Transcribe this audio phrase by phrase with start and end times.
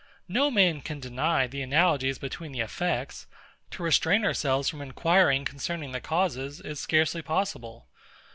[0.27, 3.27] No man can deny the analogies between the effects:
[3.69, 7.87] To restrain ourselves from inquiring concerning the causes is scarcely possible.